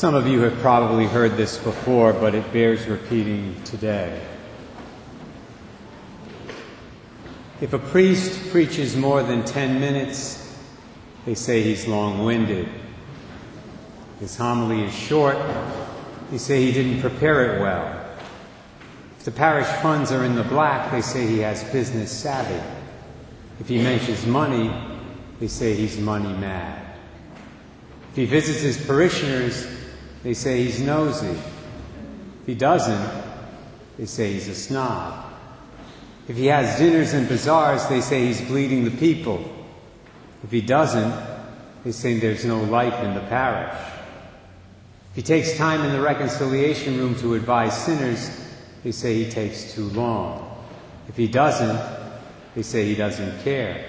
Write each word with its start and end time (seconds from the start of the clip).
Some 0.00 0.14
of 0.14 0.26
you 0.26 0.40
have 0.40 0.56
probably 0.60 1.04
heard 1.04 1.36
this 1.36 1.58
before, 1.58 2.14
but 2.14 2.34
it 2.34 2.50
bears 2.54 2.86
repeating 2.86 3.54
today. 3.64 4.18
If 7.60 7.74
a 7.74 7.78
priest 7.78 8.50
preaches 8.50 8.96
more 8.96 9.22
than 9.22 9.44
10 9.44 9.78
minutes, 9.78 10.56
they 11.26 11.34
say 11.34 11.62
he's 11.62 11.86
long 11.86 12.24
winded. 12.24 12.66
His 14.20 14.38
homily 14.38 14.84
is 14.84 14.94
short, 14.94 15.36
they 16.30 16.38
say 16.38 16.64
he 16.64 16.72
didn't 16.72 17.02
prepare 17.02 17.56
it 17.56 17.60
well. 17.60 18.02
If 19.18 19.26
the 19.26 19.32
parish 19.32 19.68
funds 19.82 20.12
are 20.12 20.24
in 20.24 20.34
the 20.34 20.44
black, 20.44 20.90
they 20.92 21.02
say 21.02 21.26
he 21.26 21.40
has 21.40 21.62
business 21.64 22.10
savvy. 22.10 22.66
If 23.60 23.68
he 23.68 23.82
mentions 23.82 24.24
money, 24.24 24.72
they 25.40 25.48
say 25.48 25.74
he's 25.74 25.98
money 25.98 26.32
mad. 26.38 26.86
If 28.12 28.16
he 28.16 28.24
visits 28.24 28.62
his 28.62 28.82
parishioners, 28.82 29.76
they 30.22 30.34
say 30.34 30.64
he's 30.64 30.80
nosy. 30.80 31.28
If 31.28 32.46
he 32.46 32.54
doesn't, 32.54 33.22
they 33.98 34.06
say 34.06 34.32
he's 34.32 34.48
a 34.48 34.54
snob. 34.54 35.26
If 36.28 36.36
he 36.36 36.46
has 36.46 36.78
dinners 36.78 37.12
and 37.12 37.28
bazaars, 37.28 37.86
they 37.88 38.00
say 38.00 38.26
he's 38.26 38.40
bleeding 38.40 38.84
the 38.84 38.90
people. 38.92 39.42
If 40.44 40.50
he 40.50 40.60
doesn't, 40.60 41.12
they 41.84 41.92
say 41.92 42.18
there's 42.18 42.44
no 42.44 42.62
life 42.62 43.02
in 43.02 43.14
the 43.14 43.20
parish. 43.20 43.74
If 45.10 45.16
he 45.16 45.22
takes 45.22 45.56
time 45.56 45.84
in 45.84 45.92
the 45.92 46.00
reconciliation 46.00 46.98
room 46.98 47.14
to 47.16 47.34
advise 47.34 47.76
sinners, 47.76 48.30
they 48.84 48.92
say 48.92 49.24
he 49.24 49.30
takes 49.30 49.74
too 49.74 49.88
long. 49.90 50.46
If 51.08 51.16
he 51.16 51.26
doesn't, 51.26 51.80
they 52.54 52.62
say 52.62 52.84
he 52.86 52.94
doesn't 52.94 53.42
care. 53.42 53.84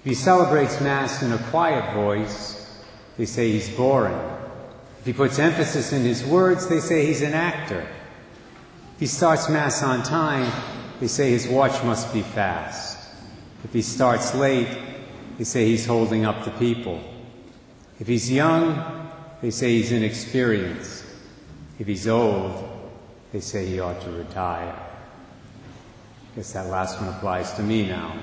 If 0.00 0.04
he 0.04 0.14
celebrates 0.14 0.80
Mass 0.80 1.22
in 1.22 1.32
a 1.32 1.38
quiet 1.50 1.94
voice, 1.94 2.80
they 3.16 3.26
say 3.26 3.50
he's 3.52 3.68
boring. 3.70 4.18
If 5.04 5.08
he 5.08 5.12
puts 5.12 5.38
emphasis 5.38 5.92
in 5.92 6.00
his 6.00 6.24
words, 6.24 6.66
they 6.66 6.80
say 6.80 7.04
he's 7.04 7.20
an 7.20 7.34
actor. 7.34 7.86
If 8.94 9.00
he 9.00 9.06
starts 9.06 9.50
Mass 9.50 9.82
on 9.82 10.02
time, 10.02 10.50
they 10.98 11.08
say 11.08 11.30
his 11.30 11.46
watch 11.46 11.84
must 11.84 12.10
be 12.14 12.22
fast. 12.22 13.10
If 13.64 13.74
he 13.74 13.82
starts 13.82 14.34
late, 14.34 14.66
they 15.36 15.44
say 15.44 15.66
he's 15.66 15.84
holding 15.84 16.24
up 16.24 16.46
the 16.46 16.52
people. 16.52 17.02
If 18.00 18.06
he's 18.06 18.32
young, 18.32 19.10
they 19.42 19.50
say 19.50 19.74
he's 19.74 19.92
inexperienced. 19.92 21.04
If 21.78 21.86
he's 21.86 22.08
old, 22.08 22.66
they 23.30 23.40
say 23.40 23.66
he 23.66 23.80
ought 23.80 24.00
to 24.00 24.10
retire. 24.10 24.74
I 26.32 26.36
guess 26.36 26.54
that 26.54 26.68
last 26.68 26.98
one 26.98 27.10
applies 27.10 27.52
to 27.56 27.62
me 27.62 27.86
now. 27.86 28.16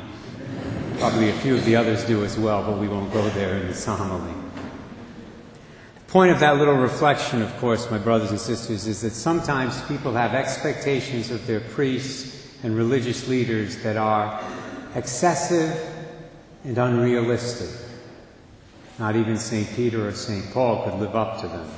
Probably 0.98 1.30
a 1.30 1.34
few 1.42 1.54
of 1.54 1.64
the 1.64 1.76
others 1.76 2.04
do 2.06 2.26
as 2.26 2.40
well, 2.40 2.64
but 2.64 2.80
we 2.80 2.88
won't 2.88 3.14
go 3.14 3.30
there 3.30 3.58
in 3.58 3.68
this 3.68 3.86
homily. 3.86 4.41
Point 6.12 6.34
of 6.34 6.42
that 6.42 6.58
little 6.58 6.76
reflection, 6.76 7.42
of 7.42 7.58
course, 7.60 7.90
my 7.90 7.98
brothers 7.98 8.32
and 8.32 8.40
sisters, 8.40 8.86
is 8.86 9.00
that 9.00 9.14
sometimes 9.14 9.82
people 9.84 10.12
have 10.12 10.34
expectations 10.34 11.32
of 11.32 11.48
their 11.48 11.62
priests 11.62 12.54
and 12.64 12.76
religious 12.76 13.30
leaders 13.30 13.82
that 13.84 13.96
are 13.96 14.44
excessive 14.94 15.74
and 16.66 16.78
unrealistic. 16.78 17.70
Not 19.00 19.16
even 19.16 19.38
St. 19.38 19.66
Peter 19.74 20.06
or 20.06 20.12
St. 20.12 20.52
Paul 20.52 20.84
could 20.84 21.00
live 21.00 21.16
up 21.16 21.40
to 21.40 21.48
them. 21.48 21.72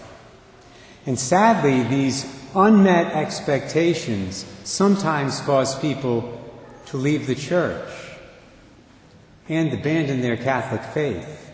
And 1.05 1.19
sadly, 1.19 1.83
these 1.83 2.25
unmet 2.55 3.13
expectations 3.13 4.47
sometimes 4.63 5.41
cause 5.41 5.77
people 5.77 6.41
to 6.87 6.97
leave 6.97 7.27
the 7.27 7.35
church 7.35 7.87
and 9.47 9.71
abandon 9.71 10.21
their 10.21 10.37
Catholic 10.37 10.81
faith. 10.81 11.52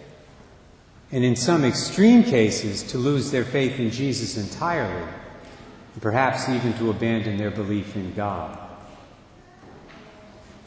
And 1.11 1.23
in 1.23 1.35
some 1.35 1.65
extreme 1.65 2.23
cases, 2.23 2.83
to 2.83 2.97
lose 2.97 3.31
their 3.31 3.45
faith 3.45 3.79
in 3.79 3.89
Jesus 3.89 4.37
entirely, 4.37 5.07
and 5.93 6.01
perhaps 6.01 6.47
even 6.49 6.73
to 6.73 6.89
abandon 6.89 7.37
their 7.37 7.51
belief 7.51 7.95
in 7.95 8.13
God. 8.13 8.57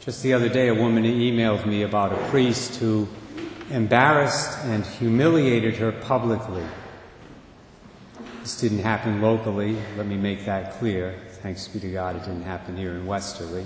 Just 0.01 0.21
the 0.21 0.33
other 0.33 0.49
day, 0.49 0.67
a 0.67 0.75
woman 0.75 1.03
emailed 1.03 1.65
me 1.65 1.83
about 1.83 2.11
a 2.11 2.29
priest 2.29 2.75
who 2.75 3.07
embarrassed 3.69 4.59
and 4.65 4.85
humiliated 4.85 5.77
her 5.77 5.93
publicly 5.93 6.63
this 8.43 8.59
didn't 8.59 8.79
happen 8.79 9.21
locally, 9.21 9.77
let 9.95 10.05
me 10.05 10.17
make 10.17 10.43
that 10.43 10.73
clear. 10.73 11.15
Thanks 11.41 11.65
be 11.69 11.79
to 11.79 11.89
God, 11.89 12.17
it 12.17 12.25
didn't 12.25 12.43
happen 12.43 12.75
here 12.75 12.91
in 12.91 13.05
Westerly. 13.05 13.65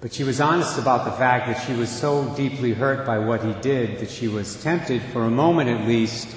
But 0.00 0.12
she 0.12 0.22
was 0.22 0.40
honest 0.40 0.78
about 0.78 1.04
the 1.04 1.10
fact 1.12 1.48
that 1.48 1.66
she 1.66 1.74
was 1.74 1.90
so 1.90 2.32
deeply 2.36 2.72
hurt 2.72 3.04
by 3.04 3.18
what 3.18 3.42
he 3.42 3.52
did 3.54 3.98
that 3.98 4.10
she 4.10 4.28
was 4.28 4.62
tempted, 4.62 5.02
for 5.12 5.24
a 5.24 5.30
moment 5.30 5.68
at 5.68 5.88
least, 5.88 6.28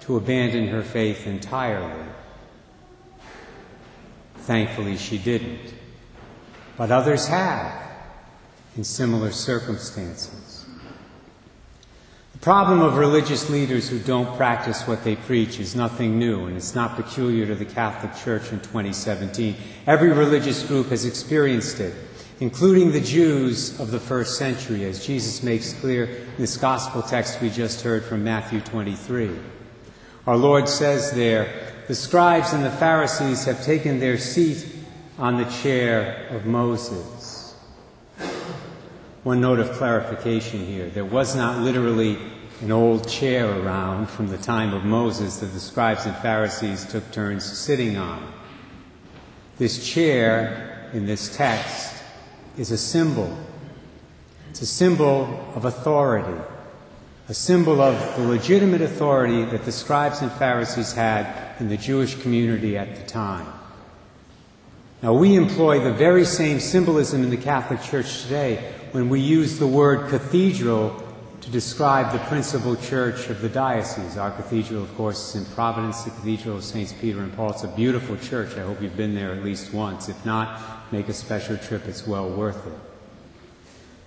to 0.00 0.16
abandon 0.16 0.68
her 0.68 0.82
faith 0.82 1.26
entirely. 1.26 2.04
Thankfully, 4.36 4.98
she 4.98 5.16
didn't. 5.16 5.74
But 6.76 6.90
others 6.90 7.26
have 7.28 7.82
in 8.76 8.84
similar 8.84 9.32
circumstances. 9.32 10.66
The 12.34 12.38
problem 12.38 12.82
of 12.82 12.98
religious 12.98 13.48
leaders 13.48 13.88
who 13.88 13.98
don't 13.98 14.36
practice 14.36 14.86
what 14.86 15.02
they 15.02 15.16
preach 15.16 15.58
is 15.58 15.74
nothing 15.74 16.18
new, 16.18 16.44
and 16.44 16.56
it's 16.56 16.74
not 16.74 16.94
peculiar 16.94 17.46
to 17.46 17.54
the 17.54 17.64
Catholic 17.64 18.14
Church 18.22 18.52
in 18.52 18.60
2017. 18.60 19.56
Every 19.86 20.12
religious 20.12 20.62
group 20.62 20.90
has 20.90 21.06
experienced 21.06 21.80
it, 21.80 21.94
including 22.40 22.92
the 22.92 23.00
Jews 23.00 23.78
of 23.80 23.90
the 23.90 24.00
first 24.00 24.36
century, 24.36 24.84
as 24.84 25.06
Jesus 25.06 25.42
makes 25.42 25.72
clear 25.72 26.04
in 26.04 26.36
this 26.36 26.56
gospel 26.56 27.02
text 27.02 27.40
we 27.40 27.48
just 27.48 27.80
heard 27.82 28.04
from 28.04 28.22
Matthew 28.22 28.60
23. 28.60 29.30
Our 30.26 30.36
Lord 30.36 30.68
says 30.68 31.12
there, 31.12 31.48
The 31.88 31.94
scribes 31.94 32.52
and 32.52 32.64
the 32.64 32.70
Pharisees 32.70 33.44
have 33.44 33.64
taken 33.64 34.00
their 34.00 34.18
seat 34.18 34.66
on 35.18 35.38
the 35.38 35.44
chair 35.62 36.26
of 36.30 36.44
Moses. 36.44 37.54
One 39.22 39.40
note 39.40 39.58
of 39.58 39.72
clarification 39.72 40.64
here. 40.66 40.90
There 40.90 41.04
was 41.04 41.34
not 41.34 41.62
literally 41.62 42.18
an 42.60 42.70
old 42.70 43.08
chair 43.08 43.50
around 43.60 44.08
from 44.08 44.28
the 44.28 44.38
time 44.38 44.74
of 44.74 44.84
Moses 44.84 45.38
that 45.38 45.46
the 45.46 45.60
scribes 45.60 46.06
and 46.06 46.14
Pharisees 46.16 46.84
took 46.86 47.10
turns 47.12 47.44
sitting 47.44 47.96
on. 47.96 48.32
This 49.58 49.90
chair 49.90 50.90
in 50.92 51.06
this 51.06 51.34
text 51.34 51.95
is 52.56 52.70
a 52.70 52.78
symbol. 52.78 53.36
It's 54.50 54.62
a 54.62 54.66
symbol 54.66 55.52
of 55.54 55.64
authority, 55.64 56.40
a 57.28 57.34
symbol 57.34 57.80
of 57.80 58.16
the 58.16 58.26
legitimate 58.26 58.80
authority 58.80 59.44
that 59.44 59.64
the 59.64 59.72
scribes 59.72 60.22
and 60.22 60.32
Pharisees 60.32 60.92
had 60.92 61.60
in 61.60 61.68
the 61.68 61.76
Jewish 61.76 62.14
community 62.22 62.78
at 62.78 62.96
the 62.96 63.02
time. 63.02 63.46
Now, 65.02 65.12
we 65.12 65.36
employ 65.36 65.80
the 65.80 65.92
very 65.92 66.24
same 66.24 66.58
symbolism 66.58 67.22
in 67.22 67.30
the 67.30 67.36
Catholic 67.36 67.82
Church 67.82 68.22
today 68.22 68.72
when 68.92 69.10
we 69.10 69.20
use 69.20 69.58
the 69.58 69.66
word 69.66 70.08
cathedral 70.08 71.05
to 71.46 71.52
describe 71.52 72.12
the 72.12 72.18
principal 72.26 72.74
church 72.74 73.30
of 73.30 73.40
the 73.40 73.48
diocese. 73.48 74.16
Our 74.16 74.32
cathedral, 74.32 74.82
of 74.82 74.92
course, 74.96 75.36
is 75.36 75.46
in 75.46 75.54
Providence, 75.54 76.02
the 76.02 76.10
Cathedral 76.10 76.56
of 76.56 76.64
Saints 76.64 76.92
Peter 76.92 77.20
and 77.20 77.32
Paul. 77.36 77.50
It's 77.50 77.62
a 77.62 77.68
beautiful 77.68 78.16
church. 78.16 78.56
I 78.56 78.62
hope 78.62 78.82
you've 78.82 78.96
been 78.96 79.14
there 79.14 79.30
at 79.30 79.44
least 79.44 79.72
once. 79.72 80.08
If 80.08 80.26
not, 80.26 80.92
make 80.92 81.08
a 81.08 81.12
special 81.12 81.56
trip. 81.56 81.86
It's 81.86 82.04
well 82.04 82.28
worth 82.28 82.66
it. 82.66 82.72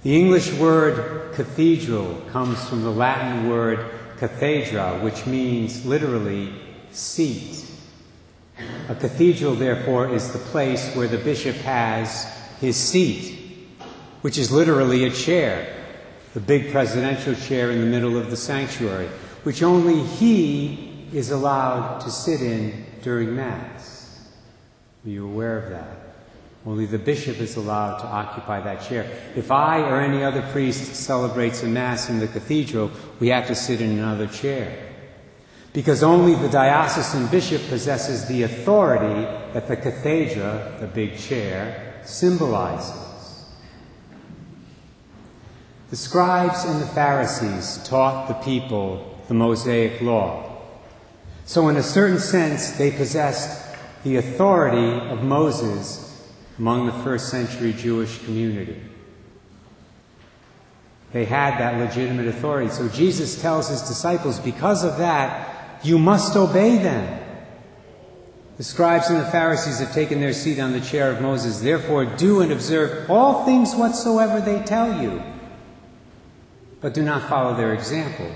The 0.04 0.16
English 0.20 0.52
word 0.54 1.34
cathedral 1.34 2.22
comes 2.32 2.62
from 2.68 2.84
the 2.84 2.92
Latin 2.92 3.50
word 3.50 3.90
cathedra, 4.18 5.00
which 5.02 5.26
means 5.26 5.86
literally 5.86 6.54
seat. 6.92 7.66
A 8.90 8.96
cathedral, 8.96 9.56
therefore, 9.56 10.14
is 10.14 10.34
the 10.34 10.40
place 10.40 10.94
where 10.94 11.08
the 11.08 11.18
bishop 11.18 11.56
has 11.58 12.26
his 12.60 12.76
seat 12.76 13.40
which 14.22 14.38
is 14.38 14.52
literally 14.52 15.06
a 15.06 15.12
chair, 15.12 15.74
the 16.34 16.40
big 16.40 16.72
presidential 16.72 17.36
chair 17.36 17.72
in 17.72 17.80
the 17.80 17.86
middle 17.86 18.18
of 18.18 18.30
the 18.30 18.38
sanctuary, 18.38 19.08
which 19.44 19.64
only 19.64 20.02
he 20.02 21.08
is 21.12 21.32
allowed 21.32 22.00
to 22.00 22.12
sit 22.12 22.42
in 22.42 22.86
during 23.02 23.36
Mass. 23.36 24.30
Are 25.06 25.10
you 25.10 25.26
aware 25.26 25.58
of 25.58 25.70
that? 25.72 26.10
Only 26.66 26.86
the 26.86 27.00
bishop 27.00 27.40
is 27.40 27.56
allowed 27.56 28.00
to 28.00 28.06
occupy 28.06 28.62
that 28.62 28.84
chair. 28.84 29.10
If 29.36 29.50
I 29.50 29.80
or 29.80 30.02
any 30.02 30.24
other 30.24 30.42
priest 30.52 30.94
celebrates 30.94 31.64
a 31.64 31.68
Mass 31.68 32.10
in 32.10 32.20
the 32.20 32.28
cathedral, 32.28 32.92
we 33.20 33.30
have 33.30 33.48
to 33.48 33.56
sit 33.56 33.82
in 33.82 33.98
another 33.98 34.28
chair. 34.28 34.88
Because 35.72 36.04
only 36.04 36.36
the 36.36 36.50
diocesan 36.50 37.28
bishop 37.28 37.62
possesses 37.70 38.28
the 38.28 38.44
authority 38.44 39.22
that 39.54 39.68
the 39.68 39.78
cathedra, 39.78 40.78
the 40.80 40.88
big 40.88 41.18
chair, 41.18 42.02
symbolizes. 42.04 43.09
The 45.90 45.96
scribes 45.96 46.66
and 46.66 46.80
the 46.82 46.88
Pharisees 46.88 47.84
taught 47.84 48.28
the 48.28 48.36
people 48.36 49.20
the 49.28 49.34
Mosaic 49.34 50.02
law. 50.02 50.46
So, 51.46 51.68
in 51.70 51.78
a 51.78 51.84
certain 51.84 52.20
sense, 52.20 52.72
they 52.72 52.92
possessed 52.92 53.76
the 54.04 54.18
authority 54.18 55.10
of 55.10 55.24
Moses 55.24 56.28
among 56.60 56.86
the 56.86 57.04
first 57.04 57.30
century 57.30 57.74
Jewish 57.74 58.24
community. 58.24 58.80
They 61.12 61.26
had 61.26 61.60
that 61.60 61.80
legitimate 61.80 62.28
authority. 62.28 62.70
So, 62.70 62.88
Jesus 62.90 63.42
tells 63.42 63.70
his 63.70 63.82
disciples, 63.82 64.40
because 64.40 64.84
of 64.84 64.98
that, 64.98 65.48
You 65.82 65.98
must 65.98 66.36
obey 66.36 66.78
them. 66.78 67.24
The 68.58 68.64
scribes 68.66 69.10
and 69.10 69.22
the 69.22 69.32
Pharisees 69.32 69.80
have 69.80 69.94
taken 69.94 70.20
their 70.20 70.34
seat 70.34 70.60
on 70.60 70.74
the 70.74 70.82
chair 70.82 71.10
of 71.10 71.22
Moses. 71.22 71.62
Therefore, 71.62 72.04
do 72.04 72.42
and 72.42 72.52
observe 72.52 73.10
all 73.10 73.46
things 73.46 73.74
whatsoever 73.74 74.42
they 74.42 74.62
tell 74.64 75.02
you. 75.02 75.24
But 76.82 76.94
do 76.94 77.04
not 77.04 77.28
follow 77.28 77.56
their 77.56 77.74
example. 77.74 78.32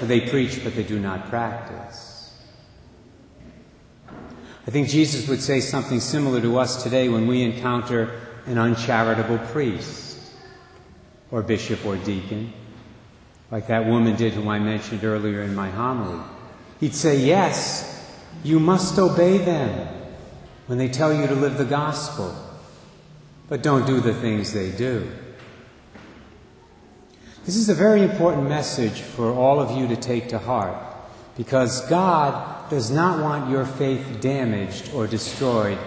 They 0.00 0.20
preach, 0.20 0.62
but 0.62 0.74
they 0.74 0.82
do 0.82 0.98
not 0.98 1.28
practice. 1.28 2.16
I 4.66 4.70
think 4.70 4.88
Jesus 4.88 5.28
would 5.28 5.40
say 5.40 5.60
something 5.60 6.00
similar 6.00 6.40
to 6.40 6.58
us 6.58 6.82
today 6.82 7.08
when 7.08 7.26
we 7.26 7.42
encounter 7.42 8.20
an 8.46 8.58
uncharitable 8.58 9.38
priest 9.38 10.18
or 11.30 11.42
bishop 11.42 11.84
or 11.84 11.96
deacon, 11.96 12.52
like 13.50 13.68
that 13.68 13.86
woman 13.86 14.16
did 14.16 14.32
whom 14.32 14.48
I 14.48 14.58
mentioned 14.58 15.04
earlier 15.04 15.42
in 15.42 15.54
my 15.54 15.70
homily. 15.70 16.22
He'd 16.80 16.94
say, 16.94 17.18
Yes, 17.18 17.92
you 18.42 18.58
must 18.58 18.98
obey 18.98 19.38
them 19.38 19.88
when 20.66 20.78
they 20.78 20.88
tell 20.88 21.14
you 21.14 21.26
to 21.26 21.34
live 21.34 21.58
the 21.58 21.64
gospel, 21.64 22.34
but 23.48 23.62
don't 23.62 23.86
do 23.86 24.00
the 24.00 24.14
things 24.14 24.52
they 24.52 24.70
do. 24.72 25.08
This 27.46 27.54
is 27.54 27.68
a 27.68 27.74
very 27.74 28.02
important 28.02 28.48
message 28.48 29.02
for 29.02 29.30
all 29.32 29.60
of 29.60 29.70
you 29.70 29.86
to 29.86 29.94
take 29.94 30.30
to 30.30 30.38
heart 30.40 30.76
because 31.36 31.80
God 31.88 32.68
does 32.70 32.90
not 32.90 33.22
want 33.22 33.48
your 33.48 33.64
faith 33.64 34.18
damaged 34.20 34.92
or 34.92 35.06
destroyed 35.06 35.78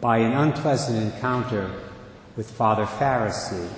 by 0.00 0.16
an 0.16 0.32
unpleasant 0.32 0.96
encounter 0.96 1.70
with 2.36 2.50
Father 2.50 2.86
Pharisee 2.86 3.68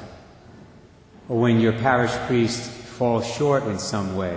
or 1.29 1.41
when 1.41 1.59
your 1.59 1.73
parish 1.73 2.13
priest 2.29 2.71
falls 2.71 3.27
short 3.27 3.65
in 3.65 3.81
some 3.81 4.15
way 4.15 4.37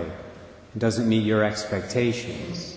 and 0.72 0.80
doesn't 0.80 1.08
meet 1.08 1.22
your 1.22 1.44
expectations. 1.44 2.76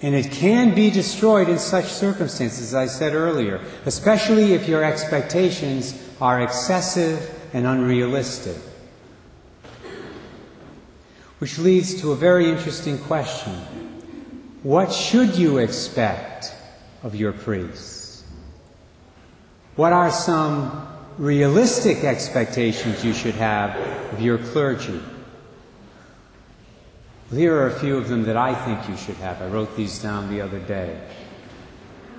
And 0.00 0.14
it 0.14 0.32
can 0.32 0.74
be 0.74 0.90
destroyed 0.90 1.50
in 1.50 1.58
such 1.58 1.84
circumstances, 1.84 2.68
as 2.68 2.74
I 2.74 2.86
said 2.86 3.12
earlier, 3.12 3.60
especially 3.84 4.54
if 4.54 4.66
your 4.66 4.82
expectations 4.82 6.02
are 6.18 6.40
excessive 6.40 7.30
and 7.52 7.66
unrealistic. 7.66 8.56
Which 11.38 11.58
leads 11.58 12.00
to 12.00 12.12
a 12.12 12.16
very 12.16 12.48
interesting 12.48 12.98
question. 12.98 13.52
What 14.62 14.90
should 14.90 15.36
you 15.36 15.58
expect 15.58 16.54
of 17.02 17.14
your 17.14 17.32
priests? 17.32 18.24
What 19.76 19.92
are 19.92 20.10
some 20.10 20.88
realistic 21.18 22.04
expectations 22.04 23.04
you 23.04 23.12
should 23.12 23.34
have 23.34 23.76
of 24.12 24.20
your 24.20 24.38
clergy? 24.38 25.00
Here 27.30 27.54
are 27.54 27.66
a 27.66 27.78
few 27.80 27.98
of 27.98 28.08
them 28.08 28.22
that 28.24 28.36
I 28.36 28.54
think 28.54 28.88
you 28.88 28.96
should 28.96 29.16
have. 29.16 29.42
I 29.42 29.48
wrote 29.48 29.76
these 29.76 29.98
down 29.98 30.30
the 30.30 30.40
other 30.40 30.60
day. 30.60 30.98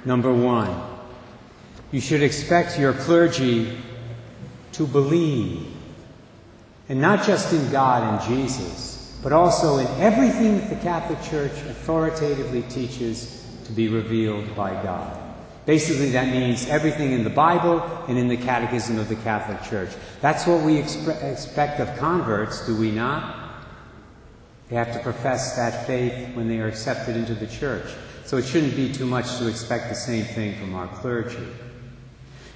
Number 0.05 0.31
one, 0.31 0.79
you 1.91 2.01
should 2.01 2.21
expect 2.21 2.77
your 2.77 2.93
clergy 2.93 3.77
to 4.73 4.85
believe, 4.85 5.65
and 6.87 7.01
not 7.01 7.25
just 7.25 7.51
in 7.51 7.71
God 7.71 8.03
and 8.03 8.29
Jesus 8.29 8.96
but 9.23 9.33
also 9.33 9.77
in 9.77 9.87
everything 10.01 10.59
that 10.59 10.69
the 10.69 10.75
Catholic 10.77 11.21
Church 11.23 11.51
authoritatively 11.51 12.61
teaches 12.63 13.45
to 13.65 13.71
be 13.71 13.87
revealed 13.87 14.55
by 14.55 14.71
God. 14.83 15.23
Basically, 15.65 16.11
that 16.11 16.29
means 16.29 16.67
everything 16.67 17.11
in 17.11 17.25
the 17.25 17.29
Bible 17.29 17.81
and 18.07 18.17
in 18.17 18.29
the 18.29 18.37
Catechism 18.37 18.97
of 18.97 19.09
the 19.09 19.17
Catholic 19.17 19.61
Church. 19.69 19.89
That's 20.21 20.47
what 20.47 20.63
we 20.63 20.75
expe- 20.75 21.21
expect 21.29 21.81
of 21.81 21.93
converts, 21.97 22.65
do 22.65 22.77
we 22.77 22.89
not? 22.89 23.47
They 24.69 24.77
have 24.77 24.93
to 24.93 24.99
profess 24.99 25.55
that 25.57 25.85
faith 25.85 26.35
when 26.35 26.47
they 26.47 26.59
are 26.59 26.67
accepted 26.67 27.17
into 27.17 27.33
the 27.33 27.47
church. 27.47 27.89
So 28.25 28.37
it 28.37 28.45
shouldn't 28.45 28.75
be 28.75 28.91
too 28.91 29.05
much 29.05 29.37
to 29.39 29.47
expect 29.47 29.89
the 29.89 29.95
same 29.95 30.25
thing 30.25 30.57
from 30.59 30.73
our 30.75 30.87
clergy. 30.87 31.47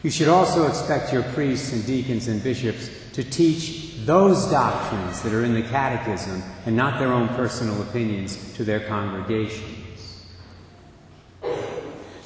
You 0.03 0.09
should 0.09 0.30
also 0.30 0.68
expect 0.68 1.13
your 1.13 1.24
priests 1.24 1.74
and 1.74 1.86
deacons 1.86 2.27
and 2.27 2.44
bishops 2.44 2.89
to 3.13 3.24
teach 3.24 3.98
those 4.06 4.50
doctrines 4.50 5.21
that 5.21 5.31
are 5.31 5.45
in 5.45 5.53
the 5.53 5.62
Catechism 5.62 6.42
and 6.65 6.75
not 6.75 7.00
their 7.00 7.13
own 7.13 7.27
personal 7.30 7.80
opinions 7.83 8.53
to 8.56 8.63
their 8.63 8.80
congregations. 8.80 10.25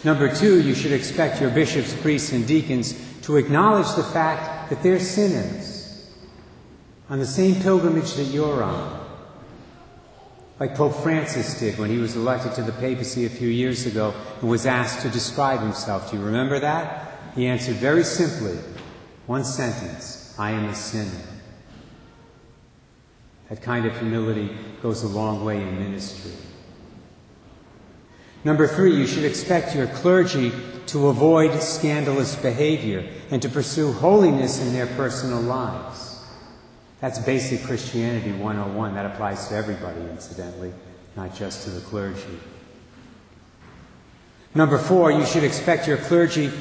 Number 0.05 0.33
two, 0.33 0.61
you 0.61 0.75
should 0.75 0.91
expect 0.91 1.41
your 1.41 1.49
bishops, 1.49 1.93
priests, 2.01 2.31
and 2.31 2.47
deacons 2.47 2.93
to 3.23 3.37
acknowledge 3.37 3.93
the 3.95 4.03
fact 4.03 4.69
that 4.69 4.81
they're 4.83 4.99
sinners 4.99 6.09
on 7.09 7.19
the 7.19 7.25
same 7.25 7.55
pilgrimage 7.61 8.13
that 8.13 8.25
you're 8.25 8.63
on. 8.63 9.03
Like 10.59 10.75
Pope 10.75 10.95
Francis 10.95 11.59
did 11.59 11.77
when 11.77 11.89
he 11.89 11.97
was 11.97 12.15
elected 12.15 12.53
to 12.53 12.63
the 12.63 12.71
papacy 12.71 13.25
a 13.25 13.29
few 13.29 13.49
years 13.49 13.85
ago 13.85 14.13
and 14.39 14.49
was 14.49 14.65
asked 14.65 15.01
to 15.01 15.09
describe 15.09 15.59
himself. 15.59 16.11
Do 16.11 16.17
you 16.17 16.23
remember 16.23 16.59
that? 16.59 17.04
He 17.35 17.47
answered 17.47 17.75
very 17.75 18.03
simply, 18.03 18.57
one 19.27 19.43
sentence 19.43 20.33
I 20.39 20.51
am 20.51 20.65
a 20.69 20.75
sinner. 20.75 21.21
That 23.49 23.61
kind 23.61 23.85
of 23.85 23.97
humility 23.97 24.55
goes 24.81 25.03
a 25.03 25.07
long 25.07 25.43
way 25.43 25.61
in 25.61 25.77
ministry. 25.77 26.31
Number 28.43 28.67
three, 28.67 28.95
you 28.95 29.05
should 29.05 29.25
expect 29.25 29.75
your 29.75 29.87
clergy 29.87 30.51
to 30.87 31.07
avoid 31.07 31.61
scandalous 31.61 32.35
behavior 32.35 33.07
and 33.31 33.41
to 33.41 33.49
pursue 33.49 33.91
holiness 33.91 34.61
in 34.61 34.71
their 34.71 34.87
personal 34.87 35.41
lives. 35.41 36.23
That's 37.01 37.19
basic 37.19 37.63
Christianity 37.63 38.31
101. 38.31 38.93
That 38.93 39.07
applies 39.07 39.47
to 39.49 39.55
everybody, 39.55 39.99
incidentally, 40.01 40.73
not 41.15 41.35
just 41.35 41.63
to 41.63 41.71
the 41.71 41.81
clergy. 41.81 42.39
Number 44.53 44.77
four, 44.77 45.11
you 45.11 45.25
should 45.25 45.43
expect 45.43 45.87
your 45.87 45.97
clergy 45.97 46.51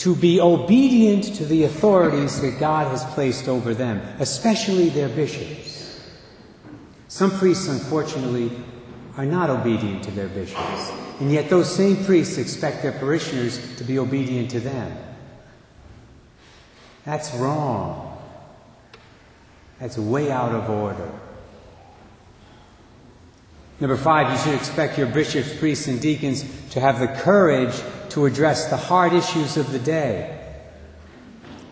to 0.00 0.16
be 0.16 0.40
obedient 0.40 1.24
to 1.24 1.44
the 1.44 1.64
authorities 1.64 2.40
that 2.40 2.58
God 2.58 2.86
has 2.86 3.04
placed 3.12 3.48
over 3.48 3.74
them, 3.74 4.00
especially 4.18 4.88
their 4.88 5.10
bishops. 5.10 6.00
Some 7.08 7.30
priests, 7.32 7.68
unfortunately, 7.68 8.50
are 9.18 9.26
not 9.26 9.50
obedient 9.50 10.02
to 10.04 10.10
their 10.12 10.28
bishops, 10.28 10.90
and 11.20 11.30
yet 11.30 11.50
those 11.50 11.70
same 11.70 12.02
priests 12.06 12.38
expect 12.38 12.82
their 12.82 12.92
parishioners 12.92 13.76
to 13.76 13.84
be 13.84 13.98
obedient 13.98 14.50
to 14.52 14.60
them. 14.60 14.96
That's 17.04 17.34
wrong. 17.34 18.22
That's 19.80 19.98
way 19.98 20.30
out 20.30 20.54
of 20.54 20.70
order. 20.70 21.12
Number 23.80 23.98
five, 23.98 24.32
you 24.32 24.38
should 24.38 24.58
expect 24.58 24.96
your 24.96 25.08
bishops, 25.08 25.54
priests, 25.58 25.88
and 25.88 26.00
deacons 26.00 26.42
to 26.70 26.80
have 26.80 27.00
the 27.00 27.08
courage 27.08 27.74
to 28.10 28.26
address 28.26 28.68
the 28.70 28.76
hard 28.76 29.12
issues 29.12 29.56
of 29.56 29.72
the 29.72 29.78
day, 29.78 30.38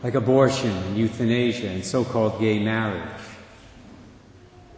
like 0.02 0.14
abortion 0.14 0.70
and 0.70 0.96
euthanasia 0.96 1.68
and 1.68 1.84
so 1.84 2.04
called 2.04 2.40
gay 2.40 2.58
marriage. 2.58 3.08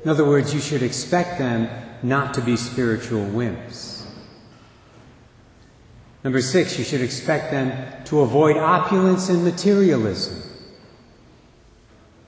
In 0.03 0.11
other 0.11 0.25
words, 0.25 0.55
you 0.55 0.61
should 0.61 0.83
expect 0.83 1.39
them 1.39 1.69
not 2.03 2.35
to 2.35 2.41
be 2.41 2.57
spiritual 2.57 3.25
wimps. 3.25 4.07
Number 6.25 6.41
six, 6.41 6.79
you 6.79 6.85
should 6.85 7.01
expect 7.01 7.51
them 7.51 8.05
to 8.05 8.21
avoid 8.21 8.57
opulence 8.57 9.29
and 9.29 9.45
materialism. 9.45 10.43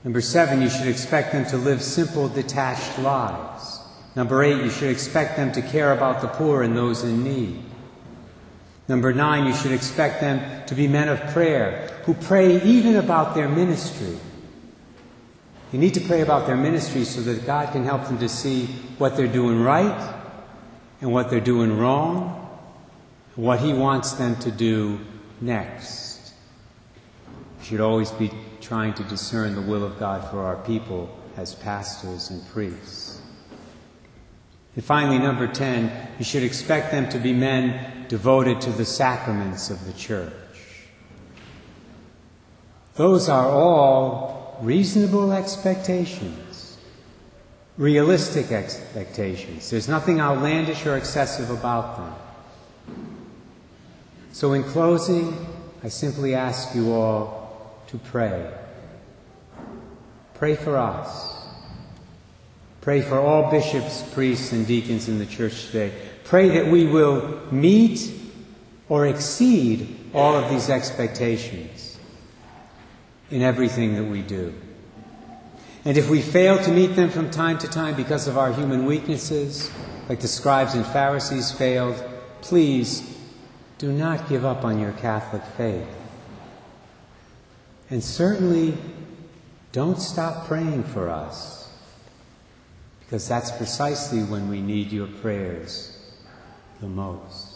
Number 0.03 0.21
seven, 0.21 0.61
you 0.61 0.69
should 0.69 0.87
expect 0.87 1.31
them 1.31 1.45
to 1.45 1.57
live 1.57 1.81
simple, 1.81 2.27
detached 2.27 2.99
lives. 2.99 3.79
Number 4.15 4.43
eight, 4.43 4.63
you 4.63 4.69
should 4.69 4.89
expect 4.89 5.37
them 5.37 5.51
to 5.53 5.61
care 5.61 5.93
about 5.93 6.21
the 6.21 6.27
poor 6.27 6.61
and 6.61 6.75
those 6.75 7.03
in 7.03 7.23
need. 7.23 7.63
Number 8.87 9.13
nine, 9.13 9.45
you 9.45 9.53
should 9.53 9.71
expect 9.71 10.21
them 10.21 10.65
to 10.67 10.75
be 10.75 10.87
men 10.87 11.07
of 11.07 11.19
prayer 11.33 11.87
who 12.05 12.13
pray 12.13 12.61
even 12.63 12.97
about 12.97 13.33
their 13.35 13.47
ministry 13.47 14.17
you 15.73 15.79
need 15.79 15.95
to 15.95 16.01
pray 16.01 16.21
about 16.21 16.45
their 16.45 16.55
ministry 16.55 17.03
so 17.03 17.21
that 17.21 17.47
God 17.47 17.73
can 17.73 17.83
help 17.83 18.05
them 18.05 18.19
to 18.19 18.29
see 18.29 18.67
what 18.99 19.17
they're 19.17 19.25
doing 19.25 19.63
right 19.63 20.13
and 21.01 21.11
what 21.11 21.31
they're 21.31 21.39
doing 21.39 21.79
wrong, 21.79 22.47
and 23.35 23.43
what 23.43 23.59
He 23.59 23.73
wants 23.73 24.11
them 24.11 24.35
to 24.37 24.51
do 24.51 24.99
next. 25.41 26.33
We 27.57 27.65
should 27.65 27.81
always 27.81 28.11
be 28.11 28.29
trying 28.61 28.93
to 28.93 29.03
discern 29.05 29.55
the 29.55 29.61
will 29.61 29.83
of 29.83 29.97
God 29.97 30.29
for 30.29 30.41
our 30.41 30.57
people 30.57 31.09
as 31.37 31.55
pastors 31.55 32.29
and 32.29 32.47
priests. 32.49 33.19
And 34.75 34.85
finally, 34.85 35.17
number 35.17 35.47
10, 35.47 35.91
you 36.19 36.23
should 36.23 36.43
expect 36.43 36.91
them 36.91 37.09
to 37.09 37.17
be 37.17 37.33
men 37.33 38.02
devoted 38.13 38.61
to 38.61 38.69
the 38.69 38.85
sacraments 38.85 39.71
of 39.71 39.87
the 39.87 39.93
church. 39.93 40.31
Those 42.93 43.27
are 43.27 43.49
all 43.49 44.55
reasonable 44.61 45.31
expectations, 45.31 46.77
realistic 47.75 48.51
expectations. 48.51 49.71
There's 49.71 49.87
nothing 49.89 50.19
outlandish 50.19 50.85
or 50.85 50.95
excessive 50.95 51.49
about 51.49 51.97
them. 51.97 52.13
So, 54.31 54.53
in 54.53 54.61
closing, 54.61 55.47
I 55.83 55.89
simply 55.89 56.35
ask 56.35 56.75
you 56.75 56.93
all 56.93 57.81
to 57.87 57.97
pray. 57.97 58.47
Pray 60.35 60.55
for 60.55 60.77
us. 60.77 61.32
Pray 62.83 62.99
for 62.99 63.17
all 63.17 63.49
bishops, 63.49 64.03
priests, 64.13 64.51
and 64.51 64.67
deacons 64.67 65.07
in 65.07 65.17
the 65.17 65.25
church 65.25 65.67
today. 65.67 65.93
Pray 66.25 66.49
that 66.49 66.67
we 66.67 66.85
will 66.85 67.39
meet 67.49 68.11
or 68.89 69.07
exceed 69.07 70.11
all 70.13 70.35
of 70.35 70.49
these 70.49 70.69
expectations 70.69 71.97
in 73.31 73.41
everything 73.41 73.95
that 73.95 74.03
we 74.03 74.21
do. 74.21 74.53
And 75.85 75.97
if 75.97 76.09
we 76.09 76.21
fail 76.21 76.61
to 76.61 76.71
meet 76.73 76.87
them 76.87 77.09
from 77.09 77.31
time 77.31 77.57
to 77.59 77.69
time 77.69 77.95
because 77.95 78.27
of 78.27 78.37
our 78.37 78.51
human 78.51 78.85
weaknesses, 78.85 79.71
like 80.09 80.19
the 80.19 80.27
scribes 80.27 80.73
and 80.73 80.85
Pharisees 80.85 81.53
failed, 81.53 81.95
please 82.41 83.17
do 83.77 83.93
not 83.93 84.27
give 84.27 84.43
up 84.43 84.65
on 84.65 84.77
your 84.77 84.91
Catholic 84.91 85.43
faith. 85.55 85.87
And 87.89 88.03
certainly 88.03 88.77
don't 89.71 90.01
stop 90.01 90.47
praying 90.47 90.83
for 90.83 91.09
us 91.09 91.62
because 93.13 93.27
that's 93.27 93.51
precisely 93.51 94.23
when 94.23 94.49
we 94.49 94.59
need 94.59 94.91
your 94.91 95.05
prayers 95.05 95.95
the 96.81 96.87
most. 96.87 97.52